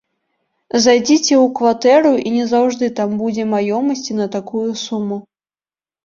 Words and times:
Зайдзіце 0.83 1.33
ў 1.33 1.41
кватэру, 1.59 2.13
і 2.29 2.31
не 2.37 2.45
заўжды 2.53 2.89
там 2.99 3.09
будзе 3.19 3.45
маёмасці 3.51 4.17
на 4.21 4.25
такую 4.37 4.63
суму. 4.85 5.17